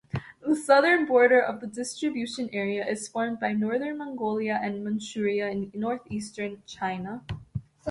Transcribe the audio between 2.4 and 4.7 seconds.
area is formed by northern Mongolia